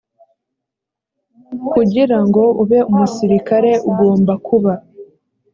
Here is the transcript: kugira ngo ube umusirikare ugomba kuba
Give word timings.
kugira 1.71 2.17
ngo 2.25 2.43
ube 2.61 2.79
umusirikare 2.91 3.71
ugomba 3.89 4.33
kuba 4.47 4.73